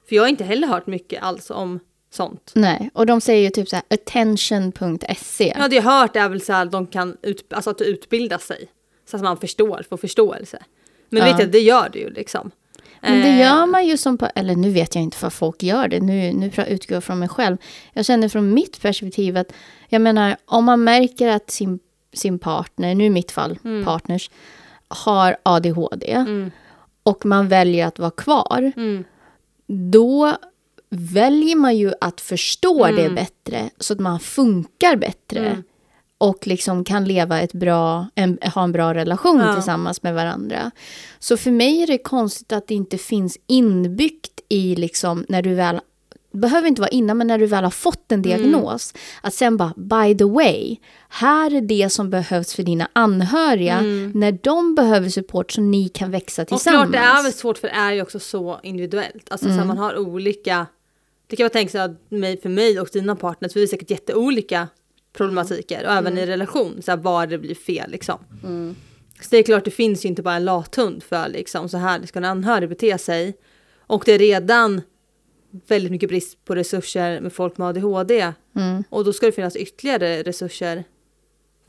[0.09, 1.79] För jag har inte heller hört mycket alls om
[2.13, 2.51] sånt.
[2.55, 5.53] Nej, och de säger ju typ så här attention.se.
[5.57, 8.39] Ja, det jag hört är väl så här att de kan ut, alltså att utbilda
[8.39, 8.71] sig.
[9.09, 10.63] Så att man förstår, får förståelse.
[11.11, 11.31] Men Ja.
[11.31, 12.51] vet jag, det gör det ju liksom.
[13.01, 15.87] Men det Eh, gör man ju som, eller nu vet jag inte vad folk gör
[15.87, 17.57] det, nu, nu utgår jag från mig själv.
[17.93, 19.53] Jag känner från mitt perspektiv att,
[19.89, 21.79] jag menar, om man märker att sin,
[22.13, 24.29] sin partner, nu i mitt fall partners,
[24.87, 26.51] har ADHD Mm.
[27.03, 29.03] och man väljer att vara kvar, Mm.
[29.67, 30.35] då
[30.89, 33.15] väljer man ju att förstå det Mm.
[33.15, 35.63] bättre så att man funkar bättre.
[36.21, 39.53] Och liksom kan leva ett bra, en, ha en bra relation Ja.
[39.53, 40.71] tillsammans med varandra.
[41.19, 45.53] Så för mig är det konstigt att det inte finns inbyggt i liksom när du
[45.53, 45.79] väl
[46.33, 48.21] behöver inte vara innan, men när du väl har fått en Mm.
[48.41, 48.93] diagnos.
[49.21, 50.77] Att sen bara, by the way,
[51.09, 53.81] här är det som behövs för dina anhöriga
[54.13, 56.45] när de behöver support så ni kan växa Mm.
[56.45, 56.91] Och tillsammans.
[56.91, 59.31] klart det är väl svårt för det är ju också så individuellt.
[59.31, 60.65] Alltså så här, man har olika,
[61.27, 64.67] det kan jag tänka sig för mig och dina partners, vi är säkert jätteolika
[65.13, 68.19] problematiker och även i relation, så här, var det blir fel liksom.
[69.21, 72.05] Så det är klart det finns ju inte bara en lathund för liksom så här
[72.05, 73.37] ska en anhörig bete sig.
[73.77, 74.81] Och det är redan
[75.67, 78.33] väldigt mycket brist på resurser med folk med ADHD.
[78.55, 78.83] Mm.
[78.89, 80.83] Och då ska det finnas ytterligare resurser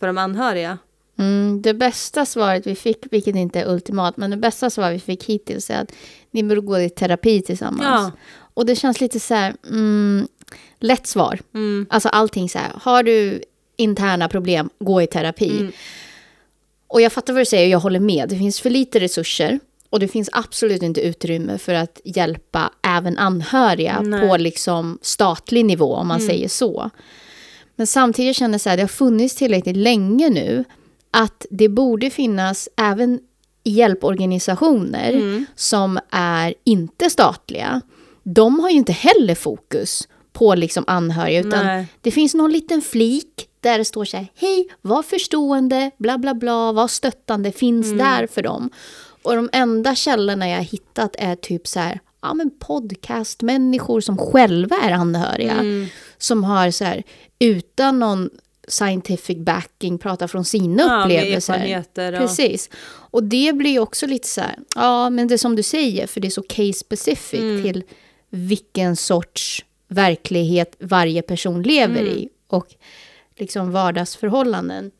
[0.00, 0.78] för de anhöriga.
[1.18, 5.00] Mm, det bästa svaret vi fick, vilket inte är ultimat, men det bästa svaret vi
[5.00, 5.92] fick hittills är att
[6.30, 7.82] ni borde gå i terapi tillsammans.
[7.84, 8.12] Ja.
[8.54, 10.28] Och det känns lite så här, mm,
[10.80, 11.38] lätt svar.
[11.54, 11.86] Mm.
[11.90, 13.42] Alltså allting så här, har du
[13.76, 15.50] interna problem, gå i terapi.
[15.50, 15.72] Mm.
[16.88, 18.28] Och jag fattar vad du säger, jag håller med.
[18.28, 19.60] Det finns för lite resurser.
[19.90, 24.18] Och det finns absolut inte utrymme för att hjälpa även anhöriga Nej.
[24.18, 24.28] Mm.
[24.28, 26.90] på liksom statlig nivå, om man säger så.
[27.76, 30.64] Men samtidigt känner jag så här, det har funnits tillräckligt länge nu
[31.10, 33.20] att det borde finnas även
[33.64, 35.46] hjälporganisationer Mm.
[35.56, 37.80] som är inte statliga.
[38.22, 41.86] De har ju inte heller fokus på liksom anhöriga, utan Nej.
[42.00, 46.34] det finns någon liten flik där det står så här, hej, var förstående, bla bla
[46.34, 47.98] bla, var stöttande, finns Mm.
[47.98, 48.70] där för dem.
[49.22, 54.18] Och de enda källorna jag har hittat är typ så här, ja men podcastmänniskor som
[54.18, 55.52] själva är anhöriga.
[55.52, 55.86] Mm.
[56.18, 57.02] Som har så här,
[57.38, 58.30] utan någon
[58.68, 61.84] scientific backing, pratar från sina Ja, upplevelser.
[61.96, 62.70] och- Precis.
[62.84, 66.06] Och det blir ju också lite så här, ja men det är som du säger,
[66.06, 67.62] för det är så case specific Mm.
[67.62, 67.84] till
[68.32, 72.12] vilken sorts verklighet varje person lever Mm.
[72.12, 72.28] i.
[72.46, 72.74] Och
[73.36, 74.90] liksom vardagsförhållanden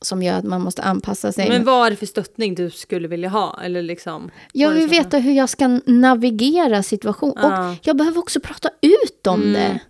[0.00, 1.48] som gör att man måste anpassa sig.
[1.48, 3.60] Men vad är det för stöttning du skulle vilja ha?
[3.62, 7.34] Eller liksom, jag vill veta hur jag ska navigera situationen.
[7.52, 7.70] Ja.
[7.70, 9.52] Och jag behöver också prata ut om Mm.
[9.52, 9.80] det.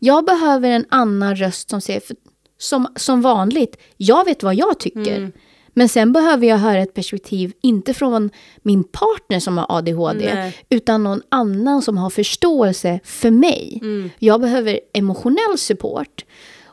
[0.00, 2.16] Jag behöver en annan röst som säger, för,
[2.58, 5.16] som, som vanligt, jag vet vad jag tycker.
[5.16, 5.32] Mm.
[5.78, 8.30] Men sen behöver jag höra ett perspektiv, inte från
[8.62, 10.56] min partner som har ADHD, Nej.
[10.70, 13.78] utan någon annan som har förståelse för mig.
[13.82, 14.10] Mm.
[14.18, 16.24] Jag behöver emotionell support.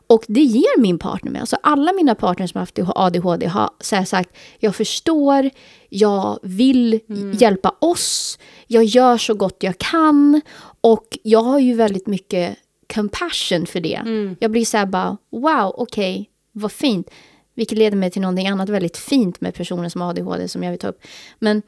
[0.07, 1.39] Och det ger min partner mig.
[1.39, 5.49] Alltså alla mina partners som har haft ADHD har så sagt, jag förstår,
[5.89, 6.99] jag vill
[7.33, 10.41] hjälpa oss, jag gör så gott jag kan.
[10.81, 12.57] Och jag har ju väldigt mycket
[12.93, 14.01] compassion för det.
[14.39, 17.09] Jag blir så här bara, wow, okej, vad fint.
[17.55, 20.71] Vilket leder mig till någonting annat väldigt fint med personer som har ADHD som jag
[20.71, 21.01] vill ta upp.
[21.39, 21.61] Men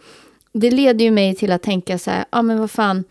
[0.54, 3.04] det leder ju mig till att tänka så här, ja men vad fan.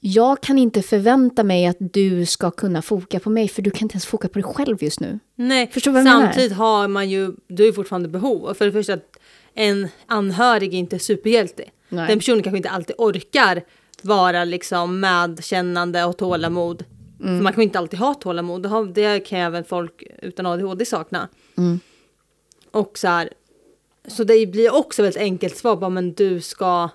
[0.00, 3.82] Jag kan inte förvänta mig att du ska kunna foka på mig för du kan
[3.82, 5.18] inte ens foka på dig själv just nu.
[5.34, 8.54] Nej, Förstår vad samtidigt har man ju, du har ju fortfarande behov.
[8.54, 9.18] För det första att
[9.54, 11.64] en anhörig är inte superhjälte.
[11.88, 12.08] Nej.
[12.08, 13.62] Den personen kanske inte alltid orkar
[14.02, 16.84] vara liksom medkännande och tålamod.
[17.22, 17.36] Mm.
[17.38, 18.62] För man kan ju inte alltid ha tålamod.
[18.62, 21.28] Det, har, det kan även folk utan ADHD sakna.
[21.56, 21.80] Mm.
[22.70, 23.30] Och så här,
[24.08, 26.88] så det blir också väldigt enkelt svar bara men du ska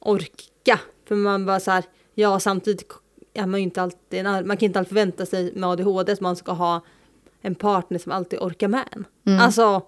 [0.00, 0.80] orka.
[1.08, 1.84] För man bara så här,
[2.14, 2.92] ja samtidigt
[3.34, 6.36] är man ju inte alltid, man kan inte alltid förvänta sig med ADHD att man
[6.36, 6.80] ska ha
[7.42, 9.04] en partner som alltid orkar med en.
[9.26, 9.40] Mm.
[9.40, 9.82] Alltså,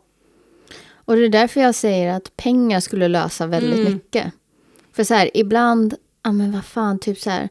[0.95, 3.93] Och det är därför jag säger att pengar skulle lösa väldigt Mm.
[3.93, 4.33] mycket.
[4.93, 7.49] För så här, ibland, ja men vad fan, typ så här.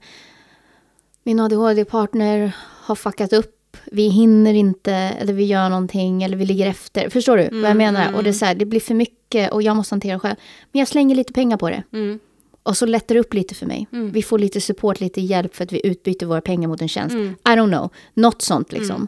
[1.24, 3.78] Min ADHD-partner har fuckat upp.
[3.92, 7.10] Vi hinner inte, eller vi gör någonting, eller vi ligger efter.
[7.10, 8.14] Förstår du vad jag Mm, menar?
[8.16, 10.36] Och det är så här, det blir för mycket och jag måste hantera det själv.
[10.72, 11.84] Men jag slänger lite pengar på det.
[11.94, 12.20] mm,
[12.64, 13.88] Och så lättar det upp lite för mig.
[13.92, 14.12] Mm.
[14.12, 17.14] Vi får lite support, lite hjälp för att vi utbyter våra pengar mot en tjänst.
[17.16, 17.28] Mm.
[17.46, 19.08] I don't know, något sånt liksom.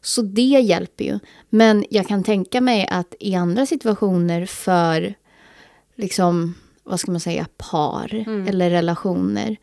[0.00, 1.18] Så det hjälper ju.
[1.50, 5.14] Men jag kan tänka mig att i andra situationer för,
[5.96, 8.48] liksom, vad ska man säga, par Mm.
[8.48, 9.56] eller relationer.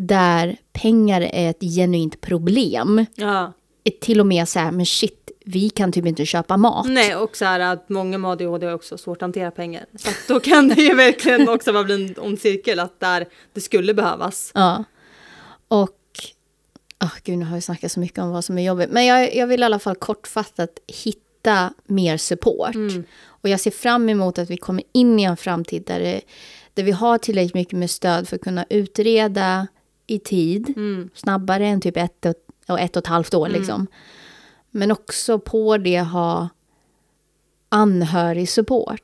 [0.00, 3.06] Där pengar är ett genuint problem.
[3.14, 3.52] ja.
[4.00, 6.86] Till och med så här, men shit, vi kan typ inte köpa mat.
[6.88, 9.86] Nej, och så här att många med ADHD har också svårt att hantera pengar.
[9.98, 13.94] Så då kan det ju verkligen också vara en ond cirkel att där det skulle
[13.94, 14.52] behövas.
[14.54, 14.84] Ja.
[15.68, 15.90] Och,
[17.04, 18.90] oh, gud nu har jag snackat så mycket om vad som är jobbigt.
[18.90, 22.76] Men jag, jag vill i alla fall kortfattat hitta mer support.
[23.26, 26.20] Och jag ser fram emot att vi kommer in i en framtid där, det,
[26.74, 29.66] där vi har tillräckligt mycket med stöd för att kunna utreda
[30.08, 30.74] i tid.
[31.14, 32.26] Snabbare än typ ett
[32.68, 33.86] och, ett och ett halvt år liksom.
[34.70, 36.48] Men också på det ha
[37.68, 39.00] anhörig support.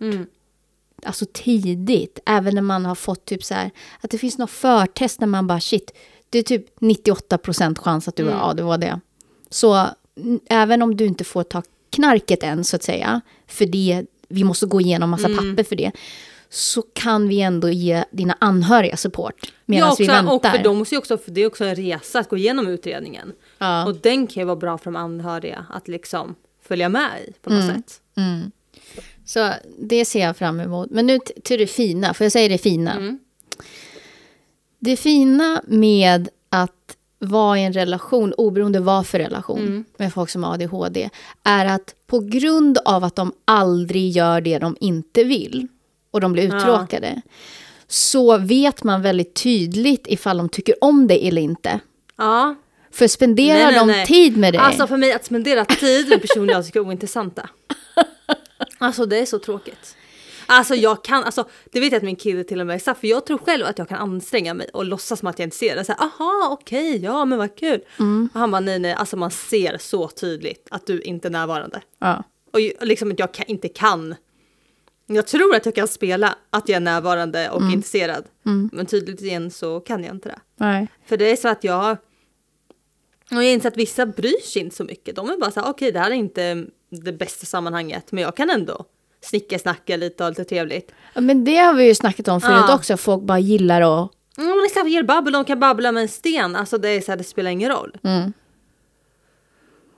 [1.07, 5.21] Alltså tidigt, även när man har fått typ så här, att det finns något förtest
[5.21, 5.91] när man bara shit,
[6.31, 8.35] det är typ 98 procent chans att du Mm.
[8.39, 9.01] har ADHD.
[9.51, 9.87] Så
[10.17, 14.45] n- även om du inte får ta knarket än så att säga, för det, vi
[14.45, 15.39] måste gå igenom massa Mm.
[15.57, 15.93] papper för det,
[16.55, 20.33] så kan vi ändå ge dina anhöriga support medan Ja, vi väntar.
[20.35, 23.33] och för dem måste också, för det är också en resa att gå igenom utredningen.
[23.59, 23.87] Ja.
[23.87, 27.51] Och den kan ju vara bra för de anhöriga att liksom följa med i på
[27.51, 27.75] något Mm.
[27.77, 28.01] sätt.
[29.27, 30.91] Så det ser jag fram emot.
[30.91, 32.93] Men nu till det fina, för jag säger det fina.
[32.93, 33.19] Mm.
[34.79, 39.85] Det fina med att vara i en relation, oberoende vad för relation, Mm.
[39.97, 41.11] med folk som har ADHD,
[41.43, 45.69] är att på grund av att de aldrig gör det de inte vill
[46.15, 47.23] och de blir uttråkade,
[47.89, 51.81] så vet man väldigt tydligt ifall de tycker om det eller inte.
[52.17, 52.55] Ja.
[52.91, 54.07] För spenderar Nej, nej, de nej.
[54.07, 57.49] tid med dig, Alltså för mig att spendera tid med personer jag tycker är ointressanta.
[58.79, 59.97] Alltså det är så tråkigt.
[60.47, 63.07] Alltså jag kan, alltså det vet jag att min kille till och med sa, för
[63.09, 65.77] jag tror själv att jag kan anstränga mig och låtsas som att jag inte ser
[65.77, 65.85] det.
[65.85, 67.81] Så här, aha, okej, ja men vad kul.
[68.35, 71.81] Och han bara nej nej, alltså man ser så tydligt att du inte är närvarande.
[71.99, 72.23] ja.
[72.53, 74.15] Och liksom att jag kan, inte kan.
[75.07, 78.25] Jag tror att jag kan spela att jag är närvarande och intresserad.
[78.73, 80.39] Men tydligen så kan jag inte det.
[80.57, 80.89] nej.
[81.07, 81.97] För det är så att jag...
[83.31, 85.17] Och jag inser att vissa bryr sig inte så mycket.
[85.17, 88.13] De är bara så här, okej det här är inte det bästa sammanhanget.
[88.13, 88.85] Men jag kan ändå
[89.21, 90.93] snicka, snacka lite och ha lite trevligt.
[91.15, 92.75] Ja, Men det har vi ju snackat om förut Ja.
[92.75, 96.09] också, folk bara gillar att Mm, men exakt, ger babbel, de kan babbla med en
[96.09, 96.57] sten.
[96.57, 97.97] Alltså det är så här, det spelar ingen roll.
[98.03, 98.33] Mm.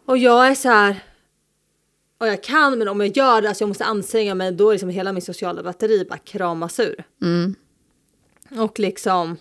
[0.07, 0.97] Och jag är så här...
[2.19, 4.73] Och jag kan, men om jag gör det, alltså jag måste anstränga mig, då är
[4.75, 7.05] liksom hela min sociala batteri bara kramas ur.
[7.23, 7.55] Mm.
[8.59, 9.37] Och liksom...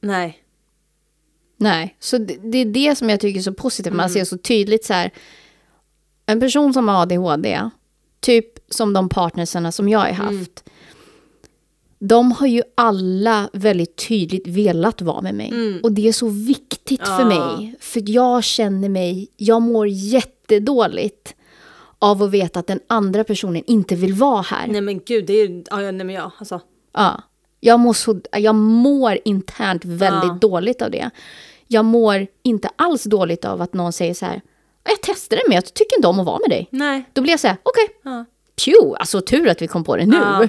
[0.00, 0.40] Nej.
[1.56, 3.86] Nej, så det, det är det som jag tycker är så positivt.
[3.92, 3.96] Mm.
[3.96, 5.10] Man ser så tydligt så här.
[6.26, 7.70] En person som har ADHD,
[8.20, 10.32] typ som de partnerserna som jag har haft.
[10.32, 10.48] Mm.
[11.98, 15.80] De har ju alla väldigt tydligt velat vara med mig.
[15.82, 17.36] Och det är så viktigt för Mm.
[17.36, 17.56] Ja.
[17.56, 17.74] mig.
[17.80, 21.34] För jag känner mig, jag mår jättedåligt
[22.04, 24.66] av att veta att den andra personen inte vill vara här.
[24.66, 25.64] Nej men gud, det är.
[25.70, 26.60] Ja, ja, nej men ja, alltså.
[26.92, 27.22] Ja.
[27.60, 30.38] Jag mår, så, jag mår internt väldigt Ja.
[30.40, 31.10] dåligt av det.
[31.68, 34.40] Jag mår inte alls dåligt av att någon säger så här.
[34.88, 36.68] Jag testade men jag tycker inte om att vara med dig.
[36.70, 37.04] Nej.
[37.12, 38.24] Då blir jag så här, okej, Ja.
[38.64, 40.16] pew, alltså tur att vi kom på det nu.
[40.16, 40.48] Ja.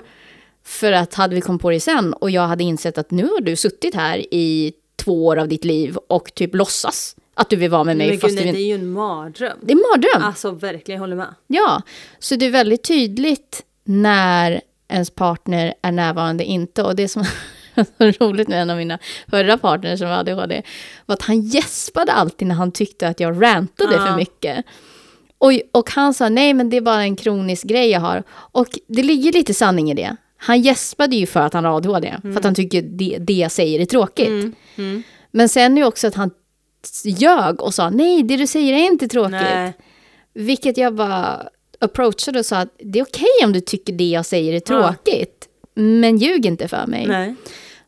[0.64, 3.42] För att hade vi kommit på det sen och jag hade insett att nu har
[3.42, 7.70] du suttit här i två år av ditt liv och typ låtsas att du vill
[7.72, 8.08] vara med mig.
[8.08, 9.58] Men gud, nej, inte- det är ju en mardröm.
[9.62, 10.24] det är en mardröm.
[10.28, 11.36] Alltså verkligen, jag håller med.
[11.48, 11.82] Ja,
[12.20, 16.84] så det är väldigt tydligt när ens partner är närvarande inte.
[16.84, 17.24] Och det som
[17.98, 20.62] var roligt med en av mina förra partners som var ADHD
[21.06, 24.06] var att han gäspade alltid när han tyckte att jag rantade Ja.
[24.08, 24.66] för mycket.
[25.38, 28.24] Och, och han sa nej men det är bara en kronisk grej jag har.
[28.32, 30.16] Och det ligger lite sanning i det.
[30.38, 33.52] Han gäspade ju för att han har ADHD, för att han tycker det, det jag
[33.52, 34.28] säger är tråkigt.
[34.76, 35.04] Mm.
[35.32, 36.32] Men sen är ju också att han
[37.06, 39.32] ljög och sa nej det du säger är inte tråkigt.
[39.32, 39.74] Nej.
[40.34, 41.48] Vilket jag bara
[41.80, 45.48] approachade och sa att det är okej om du tycker det jag säger är tråkigt.
[45.74, 47.08] Men ljug inte för mig.
[47.08, 47.36] Nej.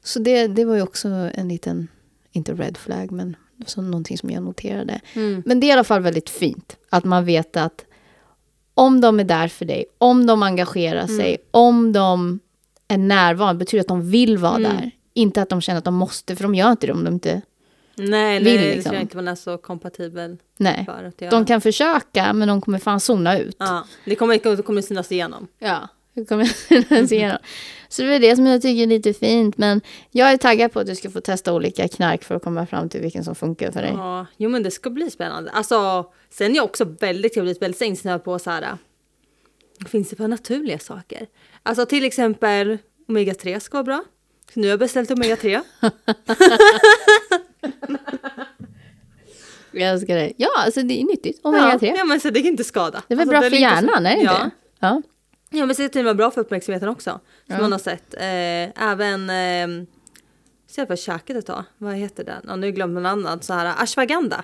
[0.04, 1.88] Så det, det var ju också en liten,
[2.32, 5.02] inte red flag, men så någonting som jag noterade.
[5.14, 5.44] Mm.
[5.46, 7.86] Men det är i alla fall väldigt fint att man vet att
[8.74, 11.18] om de är där för dig, om de engagerar Mm.
[11.18, 12.40] sig, om de
[12.88, 14.72] är närvarande, betyder att de vill vara Mm.
[14.76, 14.92] där.
[15.14, 17.42] Inte att de känner att de måste, för de gör inte det om de inte...
[18.00, 18.94] Nej, nej, Vill det liksom.
[18.94, 20.86] jag inte är så kompatibel Nej.
[20.86, 21.32] för att göra.
[21.32, 23.56] De kan försöka, men de kommer fan zona ut.
[23.60, 25.48] Ja, det kommer, det kommer synas igenom.
[25.60, 27.38] Ja, hur kommer jag ens igenom?
[27.90, 29.58] Så det är det som jag tycker är lite fint.
[29.58, 29.82] Men
[30.12, 32.90] jag är taggad på att du ska få testa olika knark för att komma fram
[32.90, 33.92] till vilken som funkar för dig.
[33.94, 35.52] Ja, jo men det ska bli spännande.
[35.52, 38.78] Alltså, sen är jag också väldigt, jag blivit väldigt insnöad på så här.
[39.80, 41.28] Vad finns det för naturliga saker?
[41.64, 44.04] Alltså till exempel omega-3 ska vara bra.
[44.54, 45.62] Så nu har jag beställt omega-3.
[49.72, 50.34] Jag älskar det.
[50.38, 51.42] Ja, alltså det är nyttigt.
[51.44, 51.78] Omega-3.
[51.82, 53.04] Ja, ja, men så det kan inte skada.
[53.08, 54.44] Det är väl alltså, bra för ligger så- hjärnan, är det ja.
[54.44, 54.56] inte?
[54.80, 55.02] Ja.
[55.50, 57.10] Ja, men det var bra för uppmärksamheten också.
[57.12, 57.62] Som Ja.
[57.62, 58.14] man har sett.
[58.14, 59.86] Eh, även, eh,
[60.68, 61.64] så jag har käkat ett tag.
[61.78, 62.42] Vad heter den?
[62.48, 63.42] Ja, nu glömt någon annan.
[63.42, 64.44] Så här, ashwagandha.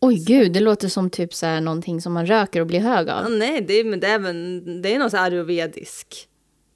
[0.00, 3.08] Oj gud, det låter som typ så här någonting som man röker och blir hög
[3.08, 3.30] Ja, av.
[3.30, 6.28] nej, det är, men det är, även, det är någon så här ayurvedisk.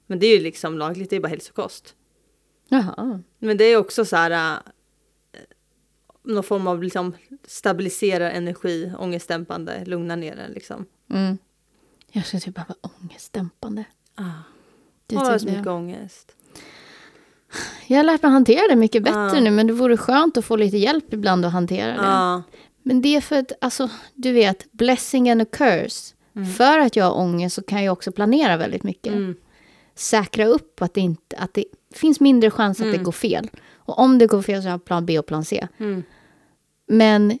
[0.07, 1.95] Men det är ju liksom lagligt, det är bara hälsokost.
[2.69, 3.19] Jaha.
[3.39, 4.59] Men det är också så här.
[6.25, 7.13] Någon form av liksom
[7.47, 10.85] stabiliserar energi, ångestdämpande, lugnar ner den liksom.
[11.09, 11.37] Mm.
[12.11, 13.85] Jag ska typ bara vara ångestdämpande.
[14.15, 14.23] Ah.
[15.07, 16.31] Det Jag är typ så mycket ångest.
[17.87, 19.39] Jag har lärt mig hantera det mycket bättre Ja.
[19.39, 22.03] nu, men det vore skönt att få lite hjälp ibland att hantera det.
[22.03, 22.43] Ja.
[22.83, 26.15] Men det är för att, alltså, du vet, blessing and a curse.
[26.57, 29.13] För att jag har ångest så kan jag också planera väldigt mycket.
[29.13, 29.35] Mm.
[29.95, 33.49] Säkra upp att det, inte, att det finns mindre chans att det går fel.
[33.75, 35.67] Och om det går fel så har jag plan B och plan C.
[36.89, 36.97] Mm.
[36.97, 37.39] Men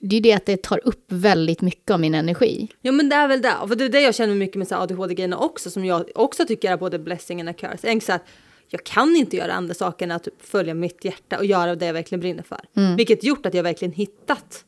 [0.00, 2.68] det är ju det att det tar upp väldigt mycket av min energi.
[2.80, 3.54] Ja men det är väl det.
[3.68, 6.72] För det är det jag känner mycket med här ADHD-grejerna också som jag också tycker
[6.72, 7.88] är både blessing and a curse.
[7.88, 8.22] Jag, så att
[8.68, 11.86] jag kan inte göra andra saker än att typ följa mitt hjärta och göra det
[11.86, 12.60] jag verkligen brinner för.
[12.96, 14.64] Vilket gjort att jag verkligen hittat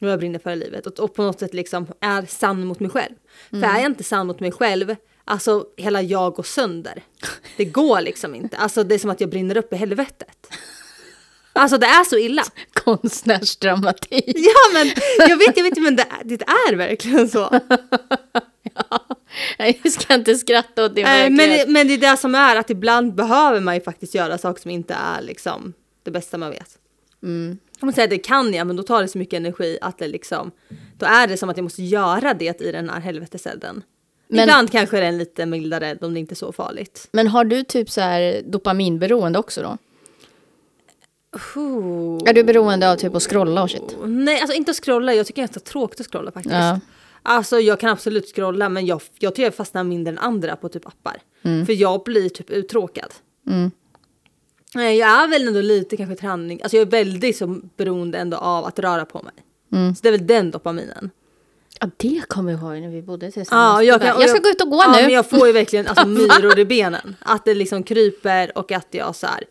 [0.00, 2.80] vad jag brinner för i livet och, och på något sätt liksom är sann mot
[2.80, 3.14] mig själv.
[3.50, 7.02] För är jag inte sann mot mig själv, alltså hela jag går sönder.
[7.56, 8.56] Det går liksom inte.
[8.56, 10.48] Alltså det är som att jag brinner upp i helvetet.
[11.56, 12.42] Alltså det är så illa.
[12.72, 14.24] Konstnärsdramatik.
[14.36, 14.86] Ja men
[15.28, 17.60] jag vet, jag vet men det, det är verkligen så.
[19.58, 21.66] Jag ska inte skratta åt Nej, verklighet.
[21.66, 24.62] men, men det är det som är att ibland behöver man ju faktiskt göra saker
[24.62, 26.78] som inte är liksom det bästa man vet.
[27.22, 27.58] Mm.
[27.80, 30.08] Om man säger det kan jag men då tar det så mycket energi att det
[30.08, 30.50] liksom
[30.98, 33.82] då är det som att jag måste göra det i den här helveteselden.
[34.28, 37.08] Men- Ibland kanske det är lite mildare om det inte är så farligt.
[37.12, 39.78] Men har du typ så här dopaminberoende också då?
[42.26, 43.96] Är du beroende av typ att scrolla och shit?
[44.04, 45.14] Nej, alltså inte att scrolla.
[45.14, 46.54] Jag tycker det är ganska tråkigt att scrolla faktiskt.
[46.54, 46.80] Ja.
[47.22, 50.68] Alltså jag kan absolut scrolla men jag, jag tror jag fastnar mindre än andra på
[50.68, 51.16] typ appar.
[51.42, 51.66] Mm.
[51.66, 53.14] För jag blir typ uttråkad.
[54.74, 58.36] Nej, Jag är väl ändå lite kanske träning, alltså jag är väldigt så beroende ändå
[58.36, 59.32] av att röra på mig.
[59.72, 59.94] Mm.
[59.94, 61.10] Så det är väl den dopaminen.
[61.80, 63.74] Ja, det kommer jag ihåg när vi bodde tillsammans.
[63.74, 65.02] Ja, jag, jag, kan, jag ska gå ut och gå ja, nu.
[65.02, 67.16] men jag får ju verkligen alltså, myror i benen.
[67.20, 69.44] Att det liksom kryper och att jag så här,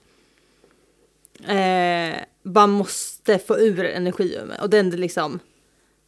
[1.47, 4.59] eh, bara måste få ur energi ur mig.
[4.61, 5.39] Och den liksom,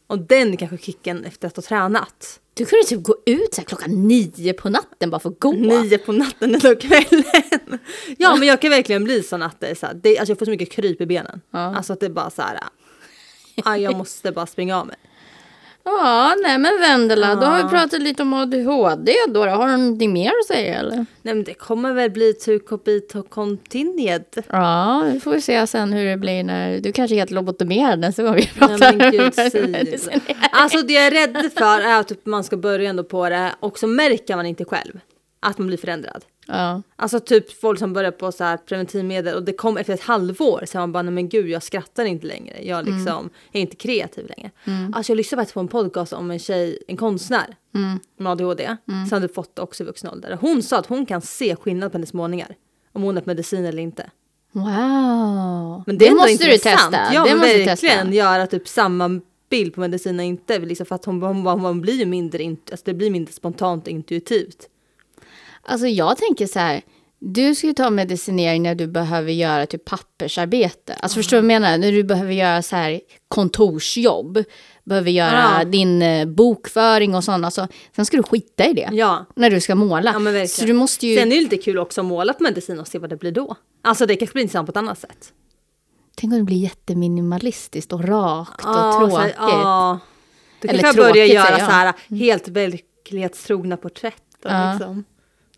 [0.06, 2.40] och den kanske kicken efter att ha tränat.
[2.54, 5.52] Du kunde typ gå ut så klockan nio på natten bara för att gå.
[5.52, 7.78] Nio på natten eller kvällen.
[8.18, 10.38] ja men jag kan verkligen bli sån att det är så här, det, alltså jag
[10.38, 11.40] får så mycket kryp i benen.
[11.50, 11.76] Ja.
[11.76, 12.58] Alltså att det är bara så här,
[13.64, 14.96] ah, jag måste bara springa av mig.
[15.88, 19.44] Ja, nej men Vendela, då har vi pratat lite om ADHD då.
[19.44, 19.50] då.
[19.50, 20.96] Har du någonting mer att säga eller?
[21.22, 24.24] Nej men det kommer väl bli to copy to continued.
[24.50, 27.98] Ja, vi får vi se sen hur det blir när du kanske är helt lobotomerad
[27.98, 28.92] nästa gång vi Nej pratar.
[28.96, 29.32] men gud.
[30.52, 33.50] Alltså det jag är rädd för är att typ man ska börja ändå på det
[33.60, 35.00] och så märker man inte själv
[35.50, 36.24] att man blir förändrad.
[36.46, 36.82] Ja.
[36.96, 40.64] Alltså typ folk som börjar på så här preventivmedel och det kom efter ett halvår
[40.66, 42.64] så man bara nej men gud jag skrattar inte längre.
[42.64, 42.94] Jag Mm.
[42.96, 44.50] liksom är inte kreativ längre.
[44.92, 47.98] Alltså jag lyssnade faktiskt på en podcast om en tjej, en konstnär Mm.
[48.18, 50.38] med ADHD som hade fått det också i vuxen ålder.
[50.40, 52.54] Hon sa att hon kan se skillnad på hennes målningar.
[52.92, 54.10] Om hon är på medicin eller inte.
[54.52, 55.82] Wow.
[55.86, 56.92] Men det, är ändå måste du intressant.
[56.94, 57.14] testa.
[57.14, 58.14] Ja det men måste du verkligen testa.
[58.14, 60.58] göra typ samma bild på medicin och inte.
[60.58, 63.84] Liksom för att hon, hon, hon, hon blir ju mindre, alltså det blir mindre spontant
[63.86, 64.68] och intuitivt.
[65.68, 66.82] Alltså jag tänker så här.
[67.18, 70.94] Du ska ju ta medicinering när du behöver göra typ pappersarbete.
[70.94, 71.78] Alltså förstår du vad jag menar?
[71.78, 74.44] När du behöver göra så här kontorsjobb.
[74.84, 75.64] Behöver göra Ja.
[75.64, 77.44] din eh, bokföring och sånt.
[77.44, 78.88] Alltså, sen ska du skita i det.
[78.92, 79.26] Ja.
[79.36, 80.10] När du ska måla.
[80.12, 80.48] Ja, men verkligen.
[80.48, 81.16] så du måste ju...
[81.16, 83.32] Sen är det lite kul också att måla på medicin och se vad det blir
[83.32, 83.56] då.
[83.82, 85.32] Alltså det kanske blir intressant på ett annat sätt.
[86.16, 89.34] Tänk om det blir jätteminimalistiskt och rakt och så här, tråkigt.
[89.38, 89.98] ja.
[90.62, 94.14] Då Eller kanske jag börjar göra så här helt verklighetstrogna porträtt.
[94.44, 94.72] Och Ja.
[94.72, 95.04] liksom,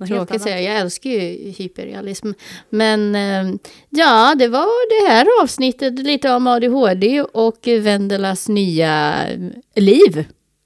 [0.06, 0.42] Tråkigt annat.
[0.42, 0.80] säger jag.
[0.80, 1.18] Älskar ju
[1.50, 2.32] hyperrealism.
[2.70, 3.54] Men eh,
[3.88, 5.98] ja, det var det här avsnittet.
[5.98, 9.38] Lite om ADHD och Vendelas nya eh,
[9.82, 10.24] liv.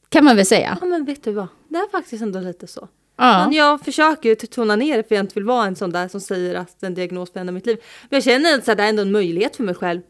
[0.08, 0.78] Kan man väl säga.
[0.80, 2.88] Ja men vet du vad, det är faktiskt ändå lite så.
[3.16, 3.44] Ja.
[3.44, 6.08] Men jag försöker ju tona ner det för jag inte vill vara en sån där
[6.08, 7.76] som säger att en diagnos förändrar mitt liv.
[8.10, 10.00] Men jag känner att det är ändå en möjlighet för mig själv.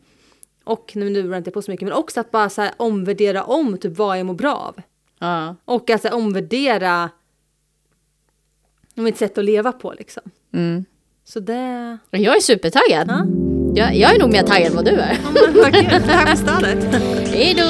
[0.64, 3.78] Och nu jag inte på så mycket men också att bara så här, omvärdera om
[3.78, 4.82] typ vad jag mår bra av.
[5.18, 5.56] ja.
[5.64, 7.10] Och att så här, omvärdera
[8.94, 10.22] mitt sätt att leva på liksom.
[10.54, 10.84] Mm.
[11.24, 11.98] Så det...
[12.10, 13.08] Jag är supertaggad.
[13.08, 13.26] Ja.
[13.74, 15.18] Jag, jag är nog mer taggad än vad du är.
[15.24, 17.02] Ja men vad kul, tack för stödet.
[17.28, 17.64] Hej då.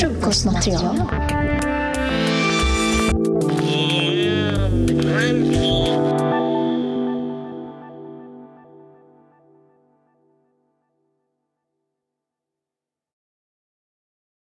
[0.00, 1.02] Frukostmaterial